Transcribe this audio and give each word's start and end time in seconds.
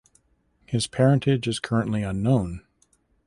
His 0.65 0.87
parentage 0.87 1.47
is 1.47 1.59
currently 1.59 2.01
unknown. 2.01 2.65